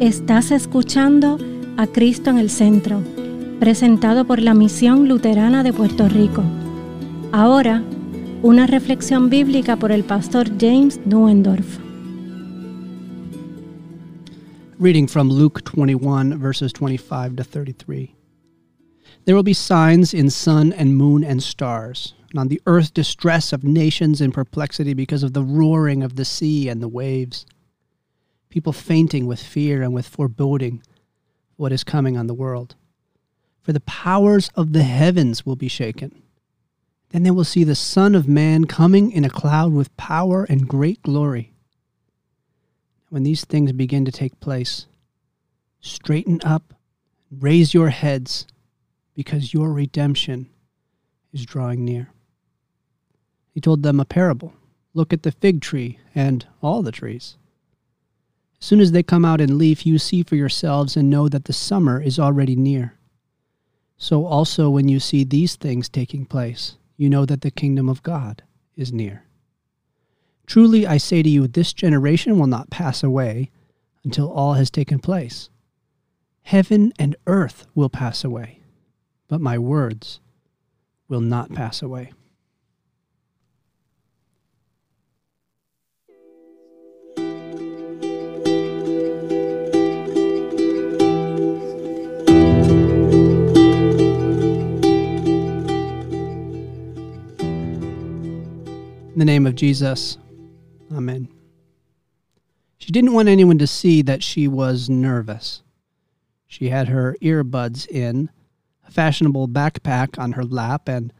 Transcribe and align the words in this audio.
Estás 0.00 0.52
escuchando 0.52 1.38
a 1.76 1.88
Cristo 1.88 2.30
en 2.30 2.38
el 2.38 2.50
Centro, 2.50 3.02
presentado 3.58 4.28
por 4.28 4.40
la 4.40 4.54
Misión 4.54 5.08
Luterana 5.08 5.64
de 5.64 5.72
Puerto 5.72 6.08
Rico. 6.08 6.44
Ahora, 7.32 7.82
una 8.42 8.68
reflexión 8.68 9.28
bíblica 9.28 9.74
por 9.76 9.90
el 9.90 10.04
pastor 10.04 10.50
James 10.56 11.00
Nuendorf. 11.04 11.80
Reading 14.78 15.08
from 15.08 15.30
Luke 15.30 15.62
21, 15.64 16.38
verses 16.38 16.72
25 16.72 17.34
to 17.34 17.42
33. 17.42 18.14
There 19.24 19.34
will 19.34 19.42
be 19.42 19.52
signs 19.52 20.14
in 20.14 20.30
sun 20.30 20.72
and 20.74 20.96
moon 20.96 21.24
and 21.24 21.42
stars, 21.42 22.14
and 22.30 22.38
on 22.38 22.46
the 22.46 22.60
earth 22.66 22.94
distress 22.94 23.52
of 23.52 23.64
nations 23.64 24.20
in 24.20 24.30
perplexity 24.30 24.94
because 24.94 25.24
of 25.24 25.32
the 25.32 25.42
roaring 25.42 26.04
of 26.04 26.14
the 26.14 26.24
sea 26.24 26.68
and 26.68 26.80
the 26.80 26.86
waves. 26.86 27.44
People 28.48 28.72
fainting 28.72 29.26
with 29.26 29.42
fear 29.42 29.82
and 29.82 29.92
with 29.92 30.08
foreboding 30.08 30.82
what 31.56 31.72
is 31.72 31.84
coming 31.84 32.16
on 32.16 32.26
the 32.26 32.34
world. 32.34 32.76
For 33.60 33.72
the 33.72 33.80
powers 33.80 34.50
of 34.54 34.72
the 34.72 34.82
heavens 34.82 35.44
will 35.44 35.56
be 35.56 35.68
shaken. 35.68 36.22
Then 37.10 37.22
they 37.22 37.30
will 37.30 37.44
see 37.44 37.64
the 37.64 37.74
Son 37.74 38.14
of 38.14 38.28
Man 38.28 38.64
coming 38.64 39.10
in 39.10 39.24
a 39.24 39.30
cloud 39.30 39.72
with 39.72 39.96
power 39.96 40.44
and 40.44 40.68
great 40.68 41.02
glory. 41.02 41.52
When 43.10 43.22
these 43.22 43.44
things 43.44 43.72
begin 43.72 44.04
to 44.04 44.12
take 44.12 44.40
place, 44.40 44.86
straighten 45.80 46.40
up, 46.44 46.74
raise 47.30 47.72
your 47.72 47.88
heads 47.90 48.46
because 49.14 49.54
your 49.54 49.72
redemption 49.72 50.48
is 51.32 51.44
drawing 51.46 51.84
near. 51.84 52.10
He 53.52 53.60
told 53.60 53.82
them 53.82 54.00
a 54.00 54.04
parable 54.04 54.54
Look 54.94 55.12
at 55.12 55.22
the 55.22 55.32
fig 55.32 55.60
tree 55.60 55.98
and 56.14 56.46
all 56.62 56.82
the 56.82 56.92
trees. 56.92 57.36
As 58.60 58.66
soon 58.66 58.80
as 58.80 58.92
they 58.92 59.02
come 59.02 59.24
out 59.24 59.40
in 59.40 59.58
leaf, 59.58 59.86
you 59.86 59.98
see 59.98 60.22
for 60.22 60.36
yourselves 60.36 60.96
and 60.96 61.08
know 61.08 61.28
that 61.28 61.44
the 61.44 61.52
summer 61.52 62.00
is 62.00 62.18
already 62.18 62.56
near. 62.56 62.98
So 63.96 64.26
also, 64.26 64.70
when 64.70 64.88
you 64.88 65.00
see 65.00 65.24
these 65.24 65.56
things 65.56 65.88
taking 65.88 66.24
place, 66.24 66.76
you 66.96 67.08
know 67.08 67.24
that 67.24 67.40
the 67.40 67.50
kingdom 67.50 67.88
of 67.88 68.02
God 68.02 68.42
is 68.76 68.92
near. 68.92 69.24
Truly, 70.46 70.86
I 70.86 70.96
say 70.96 71.22
to 71.22 71.28
you, 71.28 71.46
this 71.46 71.72
generation 71.72 72.38
will 72.38 72.46
not 72.46 72.70
pass 72.70 73.02
away 73.02 73.50
until 74.04 74.30
all 74.30 74.54
has 74.54 74.70
taken 74.70 74.98
place. 74.98 75.50
Heaven 76.42 76.92
and 76.98 77.16
earth 77.26 77.66
will 77.74 77.90
pass 77.90 78.24
away 78.24 78.58
but 79.28 79.40
my 79.40 79.58
words 79.58 80.20
will 81.06 81.20
not 81.20 81.52
pass 81.52 81.82
away. 81.82 82.12
In 99.18 99.26
the 99.26 99.32
name 99.32 99.48
of 99.48 99.56
Jesus, 99.56 100.16
Amen. 100.92 101.26
She 102.76 102.92
didn't 102.92 103.14
want 103.14 103.28
anyone 103.28 103.58
to 103.58 103.66
see 103.66 104.00
that 104.02 104.22
she 104.22 104.46
was 104.46 104.88
nervous. 104.88 105.64
She 106.46 106.68
had 106.68 106.86
her 106.86 107.16
earbuds 107.20 107.88
in 107.88 108.30
a 108.86 108.92
fashionable 108.92 109.48
backpack 109.48 110.20
on 110.20 110.34
her 110.34 110.44
lap, 110.44 110.88
and 110.88 111.12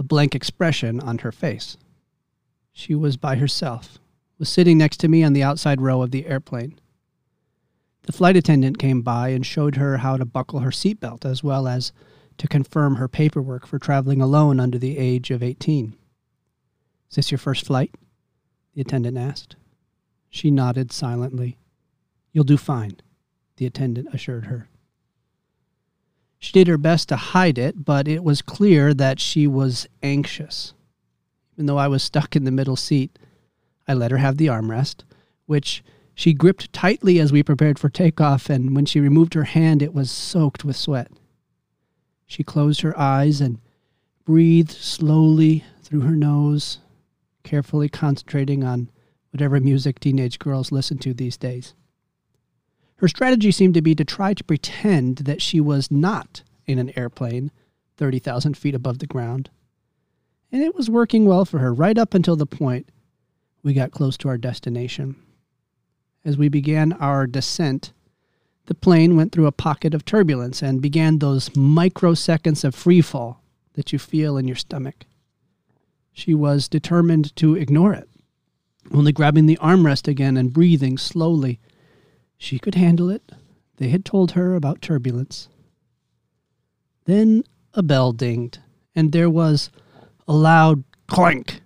a 0.00 0.02
blank 0.02 0.34
expression 0.34 0.98
on 0.98 1.18
her 1.18 1.30
face. 1.30 1.76
She 2.72 2.92
was 2.96 3.16
by 3.16 3.36
herself, 3.36 4.00
was 4.36 4.48
sitting 4.48 4.76
next 4.76 4.96
to 4.96 5.08
me 5.08 5.22
on 5.22 5.32
the 5.32 5.44
outside 5.44 5.80
row 5.80 6.02
of 6.02 6.10
the 6.10 6.26
airplane. 6.26 6.80
The 8.02 8.12
flight 8.12 8.36
attendant 8.36 8.80
came 8.80 9.00
by 9.00 9.28
and 9.28 9.46
showed 9.46 9.76
her 9.76 9.98
how 9.98 10.16
to 10.16 10.24
buckle 10.24 10.58
her 10.58 10.72
seatbelt 10.72 11.24
as 11.24 11.44
well 11.44 11.68
as 11.68 11.92
to 12.38 12.48
confirm 12.48 12.96
her 12.96 13.06
paperwork 13.06 13.64
for 13.64 13.78
traveling 13.78 14.20
alone 14.20 14.58
under 14.58 14.76
the 14.76 14.98
age 14.98 15.30
of 15.30 15.40
18. 15.40 15.96
Is 17.10 17.16
this 17.16 17.30
your 17.30 17.38
first 17.38 17.66
flight? 17.66 17.94
The 18.74 18.80
attendant 18.80 19.16
asked. 19.16 19.56
She 20.30 20.50
nodded 20.50 20.92
silently. 20.92 21.58
You'll 22.32 22.44
do 22.44 22.56
fine, 22.56 22.96
the 23.56 23.66
attendant 23.66 24.08
assured 24.12 24.46
her. 24.46 24.68
She 26.38 26.52
did 26.52 26.66
her 26.66 26.76
best 26.76 27.08
to 27.08 27.16
hide 27.16 27.56
it, 27.56 27.84
but 27.84 28.08
it 28.08 28.24
was 28.24 28.42
clear 28.42 28.92
that 28.92 29.20
she 29.20 29.46
was 29.46 29.86
anxious. 30.02 30.74
Even 31.54 31.66
though 31.66 31.78
I 31.78 31.88
was 31.88 32.02
stuck 32.02 32.34
in 32.34 32.44
the 32.44 32.50
middle 32.50 32.76
seat, 32.76 33.18
I 33.86 33.94
let 33.94 34.10
her 34.10 34.18
have 34.18 34.36
the 34.36 34.48
armrest, 34.48 35.04
which 35.46 35.84
she 36.14 36.32
gripped 36.32 36.72
tightly 36.72 37.18
as 37.18 37.32
we 37.32 37.42
prepared 37.42 37.78
for 37.78 37.88
takeoff, 37.88 38.50
and 38.50 38.74
when 38.74 38.86
she 38.86 39.00
removed 39.00 39.34
her 39.34 39.44
hand, 39.44 39.82
it 39.82 39.94
was 39.94 40.10
soaked 40.10 40.64
with 40.64 40.76
sweat. 40.76 41.12
She 42.26 42.42
closed 42.42 42.80
her 42.80 42.98
eyes 42.98 43.40
and 43.40 43.60
breathed 44.24 44.72
slowly 44.72 45.64
through 45.82 46.00
her 46.00 46.16
nose, 46.16 46.78
carefully 47.44 47.88
concentrating 47.88 48.64
on 48.64 48.90
whatever 49.30 49.60
music 49.60 50.00
teenage 50.00 50.38
girls 50.38 50.72
listen 50.72 50.98
to 50.98 51.14
these 51.14 51.36
days. 51.36 51.74
Her 52.96 53.08
strategy 53.08 53.50
seemed 53.52 53.74
to 53.74 53.82
be 53.82 53.94
to 53.94 54.04
try 54.04 54.34
to 54.34 54.44
pretend 54.44 55.18
that 55.18 55.42
she 55.42 55.60
was 55.60 55.90
not 55.90 56.42
in 56.66 56.78
an 56.78 56.96
airplane 56.96 57.50
30,000 57.96 58.56
feet 58.56 58.74
above 58.74 58.98
the 58.98 59.06
ground. 59.06 59.50
And 60.50 60.62
it 60.62 60.74
was 60.74 60.88
working 60.88 61.26
well 61.26 61.44
for 61.44 61.58
her 61.58 61.72
right 61.72 61.98
up 61.98 62.14
until 62.14 62.36
the 62.36 62.46
point 62.46 62.88
we 63.62 63.74
got 63.74 63.92
close 63.92 64.16
to 64.18 64.28
our 64.28 64.38
destination. 64.38 65.16
As 66.24 66.36
we 66.36 66.48
began 66.48 66.92
our 66.94 67.26
descent, 67.26 67.92
the 68.66 68.74
plane 68.74 69.16
went 69.16 69.32
through 69.32 69.46
a 69.46 69.52
pocket 69.52 69.94
of 69.94 70.04
turbulence 70.04 70.62
and 70.62 70.80
began 70.80 71.18
those 71.18 71.50
microseconds 71.50 72.64
of 72.64 72.74
free 72.74 73.02
fall 73.02 73.42
that 73.74 73.92
you 73.92 73.98
feel 73.98 74.36
in 74.36 74.46
your 74.46 74.56
stomach. 74.56 75.04
She 76.14 76.32
was 76.32 76.68
determined 76.68 77.34
to 77.36 77.56
ignore 77.56 77.92
it, 77.92 78.08
only 78.92 79.12
grabbing 79.12 79.46
the 79.46 79.58
armrest 79.60 80.06
again 80.06 80.36
and 80.36 80.52
breathing 80.52 80.96
slowly 80.96 81.58
she 82.38 82.58
could 82.58 82.76
handle 82.76 83.10
it. 83.10 83.32
They 83.76 83.88
had 83.88 84.04
told 84.04 84.30
her 84.32 84.54
about 84.54 84.80
turbulence. 84.80 85.48
Then 87.04 87.42
a 87.74 87.82
bell 87.82 88.12
dinged, 88.12 88.60
and 88.94 89.10
there 89.10 89.28
was 89.28 89.70
a 90.28 90.32
loud 90.32 90.84
clank. 91.08 91.60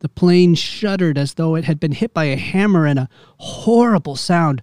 The 0.00 0.08
plane 0.08 0.56
shuddered 0.56 1.16
as 1.16 1.34
though 1.34 1.54
it 1.54 1.64
had 1.64 1.78
been 1.78 1.92
hit 1.92 2.12
by 2.12 2.24
a 2.24 2.36
hammer, 2.36 2.84
and 2.84 2.98
a 2.98 3.08
horrible 3.38 4.16
sound. 4.16 4.60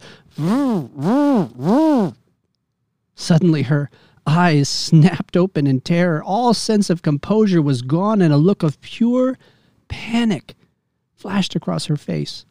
Suddenly, 3.16 3.62
her 3.64 3.90
eyes 4.26 4.68
snapped 4.70 5.38
open 5.38 5.68
in 5.68 5.82
terror. 5.82 6.24
All 6.24 6.54
sense 6.54 6.90
of 6.90 7.02
composure 7.02 7.62
was 7.62 7.82
gone, 7.82 8.22
and 8.22 8.34
a 8.34 8.38
look 8.38 8.64
of 8.64 8.82
pure 8.82 9.38
panic 9.88 10.56
flashed 11.16 11.56
across 11.56 11.86
her 11.86 11.98
face. 11.98 12.46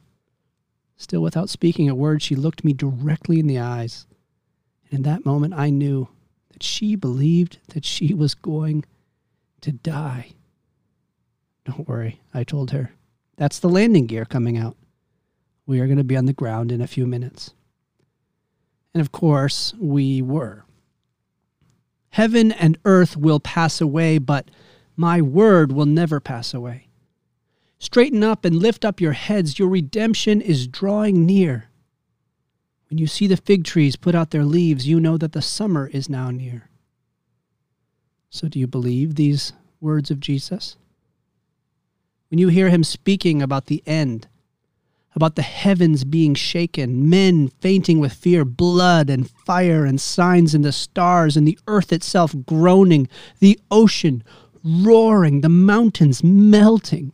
Still 0.96 1.22
without 1.22 1.50
speaking 1.50 1.88
a 1.88 1.94
word, 1.94 2.22
she 2.22 2.36
looked 2.36 2.64
me 2.64 2.72
directly 2.72 3.40
in 3.40 3.46
the 3.46 3.58
eyes. 3.58 4.06
And 4.84 4.98
in 4.98 5.02
that 5.02 5.26
moment, 5.26 5.54
I 5.54 5.70
knew 5.70 6.08
that 6.50 6.62
she 6.62 6.94
believed 6.94 7.58
that 7.68 7.84
she 7.84 8.14
was 8.14 8.34
going 8.34 8.84
to 9.60 9.72
die. 9.72 10.32
Don't 11.64 11.88
worry, 11.88 12.20
I 12.32 12.44
told 12.44 12.70
her. 12.70 12.92
That's 13.36 13.58
the 13.58 13.68
landing 13.68 14.06
gear 14.06 14.24
coming 14.24 14.56
out. 14.56 14.76
We 15.66 15.80
are 15.80 15.86
going 15.86 15.98
to 15.98 16.04
be 16.04 16.16
on 16.16 16.26
the 16.26 16.32
ground 16.32 16.70
in 16.70 16.80
a 16.80 16.86
few 16.86 17.06
minutes. 17.06 17.54
And 18.92 19.00
of 19.00 19.10
course, 19.10 19.74
we 19.78 20.22
were. 20.22 20.64
Heaven 22.14 22.52
and 22.52 22.78
earth 22.84 23.16
will 23.16 23.40
pass 23.40 23.80
away, 23.80 24.18
but 24.18 24.48
my 24.94 25.20
word 25.20 25.72
will 25.72 25.84
never 25.84 26.20
pass 26.20 26.54
away. 26.54 26.86
Straighten 27.80 28.22
up 28.22 28.44
and 28.44 28.54
lift 28.54 28.84
up 28.84 29.00
your 29.00 29.14
heads. 29.14 29.58
Your 29.58 29.66
redemption 29.66 30.40
is 30.40 30.68
drawing 30.68 31.26
near. 31.26 31.70
When 32.88 32.98
you 32.98 33.08
see 33.08 33.26
the 33.26 33.36
fig 33.36 33.64
trees 33.64 33.96
put 33.96 34.14
out 34.14 34.30
their 34.30 34.44
leaves, 34.44 34.86
you 34.86 35.00
know 35.00 35.18
that 35.18 35.32
the 35.32 35.42
summer 35.42 35.88
is 35.88 36.08
now 36.08 36.30
near. 36.30 36.70
So, 38.30 38.46
do 38.46 38.60
you 38.60 38.68
believe 38.68 39.16
these 39.16 39.52
words 39.80 40.08
of 40.12 40.20
Jesus? 40.20 40.76
When 42.30 42.38
you 42.38 42.46
hear 42.46 42.68
him 42.68 42.84
speaking 42.84 43.42
about 43.42 43.66
the 43.66 43.82
end, 43.86 44.28
about 45.14 45.36
the 45.36 45.42
heavens 45.42 46.04
being 46.04 46.34
shaken, 46.34 47.08
men 47.08 47.48
fainting 47.60 48.00
with 48.00 48.12
fear, 48.12 48.44
blood 48.44 49.08
and 49.08 49.30
fire 49.30 49.84
and 49.84 50.00
signs 50.00 50.54
in 50.54 50.62
the 50.62 50.72
stars, 50.72 51.36
and 51.36 51.46
the 51.46 51.58
earth 51.68 51.92
itself 51.92 52.34
groaning, 52.46 53.08
the 53.38 53.58
ocean 53.70 54.24
roaring, 54.64 55.42
the 55.42 55.48
mountains 55.48 56.24
melting, 56.24 57.12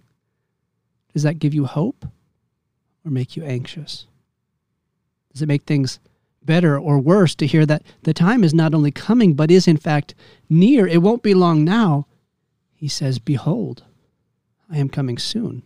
does 1.13 1.25
that 1.25 1.39
give 1.39 1.55
you 1.55 1.67
hope 1.67 2.07
or 3.05 3.11
make 3.11 3.37
you 3.37 3.45
anxious? 3.45 4.07
Does 5.33 5.43
it 5.43 5.49
make 5.49 5.65
things 5.65 5.99
better 6.43 6.79
or 6.79 6.99
worse 6.99 7.35
to 7.37 7.47
hear 7.47 7.67
that 7.67 7.83
the 8.03 8.15
time 8.15 8.45
is 8.45 8.55
not 8.55 8.75
only 8.75 8.91
coming, 8.91 9.35
but 9.35 9.51
is 9.51 9.67
in 9.67 9.77
fact 9.77 10.15
near? 10.49 10.87
It 10.87 11.03
won't 11.03 11.23
be 11.23 11.35
long 11.35 11.65
now. 11.65 12.07
He 12.75 12.89
says, 12.89 13.19
Behold, 13.19 13.85
I 14.71 14.79
am 14.79 14.89
coming 14.89 15.19
soon. 15.19 15.63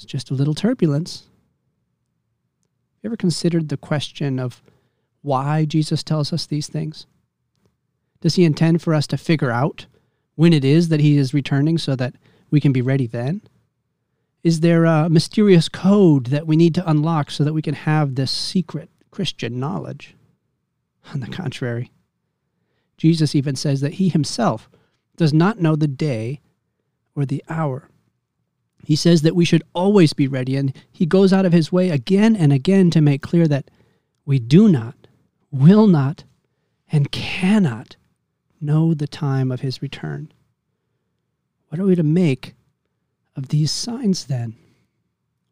It's 0.00 0.06
just 0.06 0.30
a 0.30 0.34
little 0.34 0.54
turbulence. 0.54 1.24
Have 2.94 3.02
you 3.02 3.08
ever 3.10 3.18
considered 3.18 3.68
the 3.68 3.76
question 3.76 4.38
of 4.38 4.62
why 5.20 5.66
Jesus 5.66 6.02
tells 6.02 6.32
us 6.32 6.46
these 6.46 6.68
things? 6.68 7.06
Does 8.22 8.36
he 8.36 8.44
intend 8.44 8.80
for 8.80 8.94
us 8.94 9.06
to 9.08 9.18
figure 9.18 9.50
out 9.50 9.84
when 10.36 10.54
it 10.54 10.64
is 10.64 10.88
that 10.88 11.00
he 11.00 11.18
is 11.18 11.34
returning 11.34 11.76
so 11.76 11.94
that 11.96 12.14
we 12.50 12.62
can 12.62 12.72
be 12.72 12.80
ready 12.80 13.06
then? 13.06 13.42
Is 14.42 14.60
there 14.60 14.86
a 14.86 15.10
mysterious 15.10 15.68
code 15.68 16.28
that 16.28 16.46
we 16.46 16.56
need 16.56 16.74
to 16.76 16.90
unlock 16.90 17.30
so 17.30 17.44
that 17.44 17.52
we 17.52 17.60
can 17.60 17.74
have 17.74 18.14
this 18.14 18.30
secret 18.30 18.88
Christian 19.10 19.60
knowledge? 19.60 20.16
On 21.12 21.20
the 21.20 21.26
contrary, 21.26 21.92
Jesus 22.96 23.34
even 23.34 23.54
says 23.54 23.82
that 23.82 23.94
he 23.94 24.08
himself 24.08 24.70
does 25.18 25.34
not 25.34 25.60
know 25.60 25.76
the 25.76 25.86
day 25.86 26.40
or 27.14 27.26
the 27.26 27.44
hour. 27.50 27.89
He 28.84 28.96
says 28.96 29.22
that 29.22 29.36
we 29.36 29.44
should 29.44 29.62
always 29.74 30.12
be 30.12 30.26
ready, 30.26 30.56
and 30.56 30.74
he 30.90 31.06
goes 31.06 31.32
out 31.32 31.46
of 31.46 31.52
his 31.52 31.70
way 31.70 31.90
again 31.90 32.34
and 32.34 32.52
again 32.52 32.90
to 32.90 33.00
make 33.00 33.22
clear 33.22 33.46
that 33.48 33.70
we 34.24 34.38
do 34.38 34.68
not, 34.68 35.06
will 35.50 35.86
not, 35.86 36.24
and 36.90 37.12
cannot 37.12 37.96
know 38.60 38.94
the 38.94 39.06
time 39.06 39.50
of 39.50 39.60
his 39.60 39.82
return. 39.82 40.32
What 41.68 41.80
are 41.80 41.84
we 41.84 41.94
to 41.94 42.02
make 42.02 42.54
of 43.36 43.48
these 43.48 43.70
signs 43.70 44.24
then? 44.24 44.56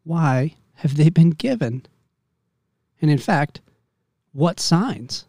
Why 0.04 0.56
have 0.76 0.96
they 0.96 1.08
been 1.08 1.31
given? 1.31 1.86
And 3.00 3.10
in 3.10 3.19
fact, 3.19 3.60
what 4.32 4.58
signs? 4.58 5.24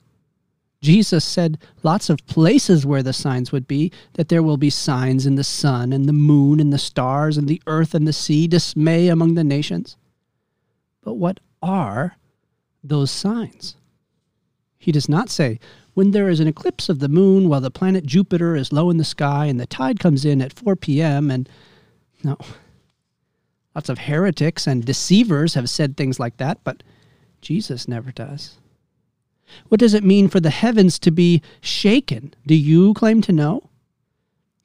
Jesus 0.82 1.26
said 1.26 1.58
lots 1.84 2.10
of 2.10 2.26
places 2.26 2.86
where 2.86 3.04
the 3.04 3.14
signs 3.14 3.52
would 3.52 3.68
be, 3.68 3.92
that 4.14 4.30
there 4.30 4.44
will 4.44 4.58
be 4.58 4.70
signs 4.70 5.26
in 5.26 5.36
the 5.36 5.44
sun 5.44 5.92
and 5.92 6.06
the 6.06 6.14
moon 6.14 6.60
and 6.60 6.72
the 6.72 6.78
stars 6.78 7.38
and 7.38 7.48
the 7.48 7.62
earth 7.68 7.94
and 7.94 8.08
the 8.08 8.14
sea, 8.14 8.48
dismay 8.48 9.10
among 9.10 9.34
the 9.34 9.44
nations. 9.44 9.98
But 11.04 11.16
what 11.16 11.40
are 11.62 12.16
those 12.84 13.12
signs? 13.12 13.76
He 14.78 14.94
does 14.94 15.10
not 15.10 15.30
say, 15.30 15.60
when 15.94 16.12
there 16.12 16.30
is 16.30 16.40
an 16.40 16.48
eclipse 16.48 16.88
of 16.88 17.00
the 17.00 17.10
moon 17.10 17.50
while 17.50 17.60
the 17.60 17.70
planet 17.70 18.06
Jupiter 18.06 18.56
is 18.56 18.72
low 18.72 18.90
in 18.90 18.96
the 18.96 19.04
sky 19.04 19.48
and 19.48 19.60
the 19.60 19.68
tide 19.68 20.00
comes 20.00 20.24
in 20.24 20.42
at 20.42 20.54
4 20.54 20.78
p.m. 20.78 21.30
and 21.30 21.50
no. 22.24 22.38
Lots 23.76 23.90
of 23.90 23.98
heretics 23.98 24.66
and 24.66 24.86
deceivers 24.86 25.56
have 25.56 25.70
said 25.70 25.98
things 25.98 26.20
like 26.20 26.38
that, 26.38 26.64
but 26.64 26.84
Jesus 27.42 27.88
never 27.88 28.12
does. 28.12 28.58
What 29.68 29.80
does 29.80 29.94
it 29.94 30.04
mean 30.04 30.28
for 30.28 30.40
the 30.40 30.50
heavens 30.50 31.00
to 31.00 31.12
be 31.12 31.42
shaken? 31.62 32.34
Do 32.46 32.56
you 32.56 32.94
claim 32.94 33.22
to 33.24 33.32
know? 33.32 33.70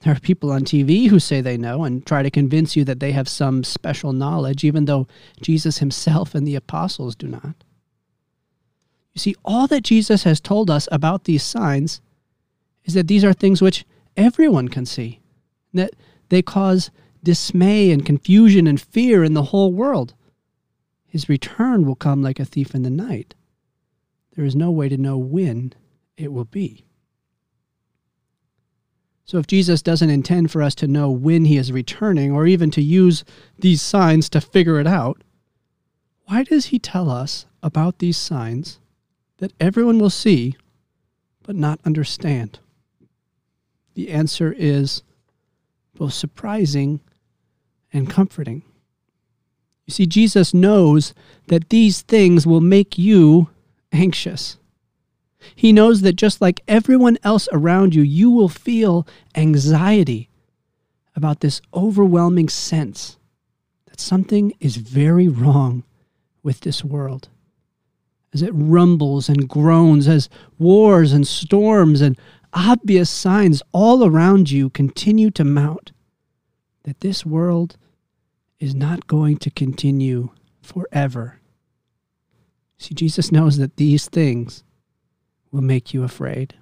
There 0.00 0.12
are 0.12 0.20
people 0.20 0.52
on 0.52 0.64
TV 0.64 1.08
who 1.08 1.19
say 1.19 1.40
they 1.40 1.56
know 1.56 1.84
and 1.84 2.04
try 2.04 2.22
to 2.22 2.31
convince 2.31 2.76
you 2.76 2.84
that 2.84 3.00
they 3.00 3.12
have 3.12 3.28
some 3.28 3.64
special 3.64 4.12
knowledge, 4.12 4.62
even 4.62 4.84
though 4.84 5.06
Jesus 5.40 5.78
himself 5.78 6.34
and 6.34 6.46
the 6.46 6.56
apostles 6.56 7.16
do 7.16 7.26
not. 7.26 7.64
You 9.14 9.20
see, 9.20 9.34
all 9.44 9.66
that 9.69 9.82
Jesus 9.84 10.25
has 10.25 10.40
told 10.40 10.70
us 10.70 10.88
about 10.92 11.25
these 11.25 11.42
signs 11.42 12.02
is 12.84 12.94
that 12.94 13.08
these 13.08 13.25
are 13.25 13.32
things 13.32 13.62
which 13.62 13.87
everyone 14.16 14.69
can 14.69 14.84
see, 14.84 15.20
that 15.72 15.92
they 16.28 16.42
cause 16.42 16.90
dismay 17.22 17.90
and 17.90 18.04
confusion 18.04 18.66
and 18.66 18.80
fear 18.80 19.25
in 19.25 19.32
the 19.32 19.44
whole 19.44 19.72
world. 19.72 20.12
His 21.06 21.28
return 21.28 21.87
will 21.87 21.94
come 21.94 22.22
like 22.22 22.40
a 22.40 22.44
thief 22.44 22.75
in 22.75 22.82
the 22.82 22.90
night. 22.90 23.34
There 24.34 24.44
is 24.44 24.56
no 24.56 24.70
way 24.70 24.88
to 24.88 24.96
know 24.96 25.16
when 25.16 25.72
it 26.16 26.32
will 26.32 26.44
be. 26.44 26.84
So, 29.26 29.38
if 29.38 29.46
Jesus 29.46 29.81
doesn't 29.81 30.10
intend 30.10 30.50
for 30.50 30.62
us 30.62 30.75
to 30.76 30.86
know 30.86 31.10
when 31.10 31.46
he 31.46 31.56
is 31.56 31.72
returning 31.72 32.31
or 32.31 32.46
even 32.46 32.70
to 32.72 32.82
use 32.82 33.25
these 33.58 33.81
signs 33.81 34.28
to 34.31 34.40
figure 34.40 34.78
it 34.78 34.86
out, 34.86 35.22
why 36.26 36.42
does 36.42 36.66
he 36.66 36.78
tell 36.78 37.10
us 37.10 37.46
about 37.62 37.98
these 37.98 38.19
signs 38.19 38.81
that 39.38 39.52
everyone 39.58 39.98
will 39.98 40.10
see 40.10 40.56
but 41.42 41.56
not 41.56 41.80
understand? 41.84 42.58
The 43.94 44.10
answer 44.10 44.54
is 44.56 45.02
both 45.94 46.12
surprising 46.12 47.00
and 47.92 48.10
comforting. 48.10 48.62
You 49.87 49.92
see, 49.92 50.06
Jesus 50.06 50.52
knows 50.52 51.14
that 51.48 51.69
these 51.69 52.02
things 52.02 52.46
will 52.46 52.60
make 52.60 52.98
you 52.98 53.48
anxious. 53.94 54.58
He 55.55 55.73
knows 55.73 56.00
that 56.02 56.14
just 56.14 56.41
like 56.41 56.62
everyone 56.67 57.19
else 57.23 57.49
around 57.52 57.94
you, 57.94 58.02
you 58.02 58.31
will 58.31 58.49
feel 58.49 59.06
anxiety 59.35 60.29
about 61.14 61.41
this 61.41 61.61
overwhelming 61.73 62.49
sense 62.49 63.19
that 63.87 64.00
something 64.00 64.52
is 64.61 64.76
very 64.76 65.29
wrong 65.29 65.85
with 66.43 66.61
this 66.61 66.85
world. 66.85 67.29
As 68.32 68.43
it 68.43 68.50
rumbles 68.52 69.29
and 69.29 69.49
groans, 69.49 70.08
as 70.08 70.29
wars 70.58 71.12
and 71.12 71.26
storms 71.26 72.00
and 72.00 72.19
obvious 72.52 73.11
signs 73.11 73.62
all 73.73 74.05
around 74.05 74.50
you 74.50 74.70
continue 74.70 75.31
to 75.31 75.44
mount, 75.44 75.93
that 76.82 77.00
this 77.00 77.25
world 77.25 77.76
is 78.58 78.75
not 78.75 79.06
going 79.06 79.37
to 79.38 79.50
continue 79.50 80.31
forever. 80.62 81.38
See, 82.79 82.94
Jesus 82.94 83.32
knows 83.32 83.56
that 83.59 83.76
these 83.76 84.09
things 84.09 84.65
will 85.50 85.62
make 85.62 85.94
you 85.94 86.03
afraid. 86.03 86.55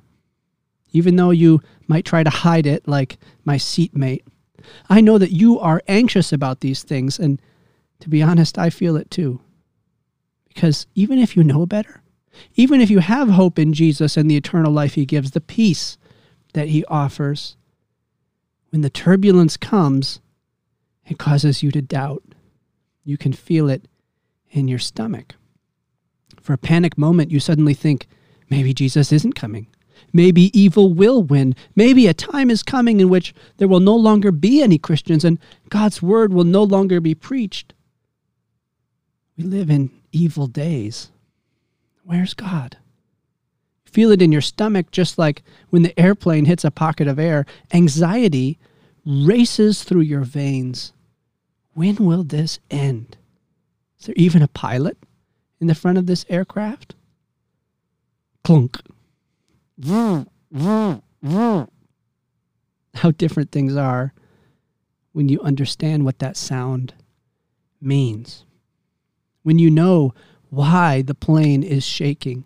Even 0.93 1.17
though 1.17 1.31
you 1.31 1.63
might 1.89 2.05
try 2.05 2.23
to 2.23 2.31
hide 2.31 2.67
it, 2.67 2.87
like 2.87 3.19
my 3.45 3.57
seatmate, 3.57 4.25
I 4.89 5.01
know 5.01 5.19
that 5.19 5.33
you 5.33 5.59
are 5.59 5.83
anxious 5.89 6.33
about 6.33 6.61
these 6.61 6.83
things. 6.83 7.19
And 7.19 7.41
to 8.01 8.09
be 8.09 8.23
honest, 8.23 8.59
I 8.59 8.71
feel 8.71 8.97
it 8.97 9.11
too. 9.11 9.41
Because 10.49 10.87
even 10.95 11.19
if 11.19 11.37
you 11.37 11.43
know 11.43 11.65
better, 11.65 12.03
even 12.55 12.81
if 12.81 12.91
you 12.91 12.99
have 12.99 13.31
hope 13.31 13.59
in 13.59 13.73
Jesus 13.73 14.17
and 14.17 14.31
the 14.31 14.37
eternal 14.37 14.73
life 14.73 14.95
he 14.95 15.07
gives, 15.07 15.31
the 15.31 15.41
peace 15.41 15.97
that 16.53 16.69
he 16.69 16.85
offers, 16.87 17.57
when 18.71 18.83
the 18.83 18.91
turbulence 18.91 19.57
comes, 19.57 20.21
it 21.07 21.19
causes 21.19 21.63
you 21.63 21.71
to 21.73 21.83
doubt. 21.83 22.23
You 23.05 23.17
can 23.17 23.33
feel 23.33 23.69
it 23.69 23.89
in 24.51 24.69
your 24.69 24.79
stomach. 24.79 25.35
For 26.43 26.53
a 26.53 26.59
panic 26.59 26.99
moment, 26.99 27.31
you 27.31 27.41
suddenly 27.41 27.75
think, 27.75 28.07
maybe 28.51 28.75
Jesus 28.75 29.13
isn't 29.13 29.35
coming. 29.35 29.69
Maybe 30.13 30.57
evil 30.59 30.93
will 30.93 31.23
win. 31.23 31.55
Maybe 31.75 32.07
a 32.07 32.15
time 32.15 32.51
is 32.51 32.63
coming 32.63 33.01
in 33.01 33.09
which 33.09 33.33
there 33.57 33.69
will 33.69 33.81
no 33.81 33.97
longer 33.97 34.33
be 34.33 34.61
any 34.61 34.77
Christians 34.77 35.25
and 35.25 35.39
God's 35.71 36.03
word 36.03 36.33
will 36.33 36.45
no 36.45 36.63
longer 36.63 37.01
be 37.01 37.15
preached. 37.15 37.73
We 39.37 39.45
live 39.45 39.71
in 39.71 39.91
evil 40.11 40.47
days. 40.47 41.11
Where's 42.05 42.35
God? 42.35 42.77
Feel 43.85 44.11
it 44.11 44.23
in 44.23 44.33
your 44.33 44.41
stomach 44.41 44.91
just 44.91 45.19
like 45.19 45.43
when 45.71 45.83
the 45.83 45.99
airplane 45.99 46.47
hits 46.47 46.65
a 46.65 46.71
pocket 46.71 47.07
of 47.07 47.19
air. 47.19 47.47
Anxiety 47.73 48.59
races 49.07 49.85
through 49.85 50.01
your 50.01 50.23
veins. 50.23 50.93
When 51.75 51.97
will 51.97 52.25
this 52.25 52.59
end? 52.71 53.17
Is 53.99 54.07
there 54.07 54.15
even 54.19 54.43
a 54.43 54.49
pilot 54.49 54.99
in 55.63 55.69
the 55.69 55.75
front 55.77 55.97
of 55.97 56.07
this 56.07 56.27
aircraft? 56.29 56.97
Clunk. 58.43 58.81
How 59.85 60.27
different 63.17 63.53
things 63.53 63.77
are 63.77 64.13
when 65.13 65.29
you 65.29 65.41
understand 65.41 66.05
what 66.05 66.19
that 66.19 66.37
sound 66.37 66.95
means. 67.81 68.45
When 69.45 69.61
you 69.61 69.71
know 69.71 70.13
why 70.51 71.01
the 71.01 71.15
plane 71.15 71.63
is 71.63 71.85
shaking. 71.85 72.45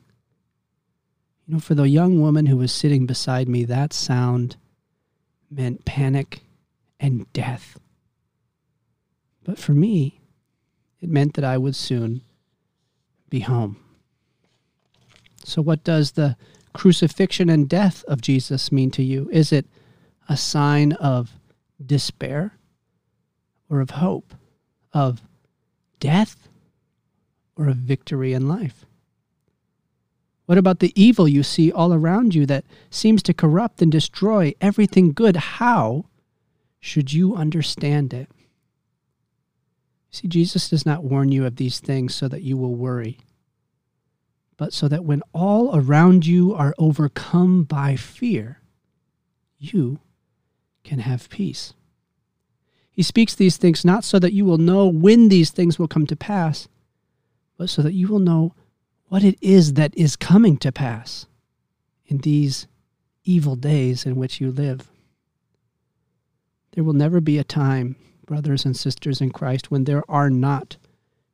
You 1.46 1.54
know, 1.54 1.60
for 1.60 1.74
the 1.74 1.88
young 1.88 2.20
woman 2.20 2.44
who 2.44 2.58
was 2.58 2.70
sitting 2.70 3.06
beside 3.06 3.48
me, 3.48 3.64
that 3.64 3.94
sound 3.94 4.56
meant 5.50 5.86
panic 5.86 6.42
and 7.00 7.32
death. 7.32 7.78
But 9.42 9.58
for 9.58 9.72
me, 9.72 10.20
it 11.00 11.08
meant 11.08 11.32
that 11.34 11.44
I 11.44 11.56
would 11.56 11.76
soon 11.76 12.20
be 13.28 13.40
home. 13.40 13.76
So, 15.44 15.62
what 15.62 15.84
does 15.84 16.12
the 16.12 16.36
crucifixion 16.72 17.48
and 17.48 17.68
death 17.68 18.04
of 18.04 18.20
Jesus 18.20 18.72
mean 18.72 18.90
to 18.92 19.02
you? 19.02 19.28
Is 19.32 19.52
it 19.52 19.66
a 20.28 20.36
sign 20.36 20.92
of 20.92 21.32
despair 21.84 22.54
or 23.70 23.80
of 23.80 23.90
hope, 23.90 24.34
of 24.92 25.22
death 26.00 26.48
or 27.56 27.68
of 27.68 27.76
victory 27.76 28.32
in 28.32 28.48
life? 28.48 28.84
What 30.46 30.58
about 30.58 30.78
the 30.78 30.92
evil 30.94 31.26
you 31.26 31.42
see 31.42 31.72
all 31.72 31.92
around 31.92 32.34
you 32.34 32.46
that 32.46 32.64
seems 32.88 33.22
to 33.24 33.34
corrupt 33.34 33.82
and 33.82 33.90
destroy 33.90 34.54
everything 34.60 35.12
good? 35.12 35.36
How 35.36 36.06
should 36.78 37.12
you 37.12 37.34
understand 37.34 38.14
it? 38.14 38.28
See, 40.10 40.28
Jesus 40.28 40.68
does 40.70 40.86
not 40.86 41.04
warn 41.04 41.30
you 41.30 41.44
of 41.44 41.56
these 41.56 41.78
things 41.78 42.14
so 42.14 42.28
that 42.28 42.42
you 42.42 42.56
will 42.56 42.74
worry, 42.74 43.18
but 44.56 44.72
so 44.72 44.88
that 44.88 45.04
when 45.04 45.22
all 45.32 45.76
around 45.76 46.26
you 46.26 46.54
are 46.54 46.74
overcome 46.78 47.64
by 47.64 47.96
fear, 47.96 48.60
you 49.58 49.98
can 50.84 51.00
have 51.00 51.28
peace. 51.28 51.74
He 52.90 53.02
speaks 53.02 53.34
these 53.34 53.58
things 53.58 53.84
not 53.84 54.04
so 54.04 54.18
that 54.18 54.32
you 54.32 54.46
will 54.46 54.58
know 54.58 54.86
when 54.86 55.28
these 55.28 55.50
things 55.50 55.78
will 55.78 55.88
come 55.88 56.06
to 56.06 56.16
pass, 56.16 56.66
but 57.58 57.68
so 57.68 57.82
that 57.82 57.92
you 57.92 58.08
will 58.08 58.18
know 58.18 58.54
what 59.08 59.22
it 59.22 59.36
is 59.42 59.74
that 59.74 59.96
is 59.96 60.16
coming 60.16 60.56
to 60.58 60.72
pass 60.72 61.26
in 62.06 62.18
these 62.18 62.66
evil 63.24 63.56
days 63.56 64.06
in 64.06 64.16
which 64.16 64.40
you 64.40 64.50
live. 64.50 64.90
There 66.72 66.84
will 66.84 66.92
never 66.92 67.20
be 67.20 67.38
a 67.38 67.44
time, 67.44 67.96
brothers 68.26 68.64
and 68.64 68.76
sisters 68.76 69.20
in 69.20 69.30
Christ, 69.30 69.70
when 69.70 69.84
there 69.84 70.02
are 70.08 70.30
not 70.30 70.76